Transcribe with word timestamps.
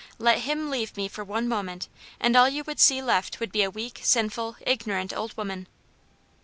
Let 0.17 0.39
him 0.39 0.71
leave 0.71 0.97
me 0.97 1.07
for 1.07 1.23
one 1.23 1.47
moment, 1.47 1.87
and 2.19 2.35
all 2.35 2.49
you 2.49 2.63
would 2.63 2.79
see 2.79 3.03
left 3.03 3.39
would 3.39 3.51
be 3.51 3.61
a 3.61 3.69
weak, 3.69 3.99
sinful, 4.01 4.55
ignorant 4.65 5.13
old 5.13 5.37
woman." 5.37 5.67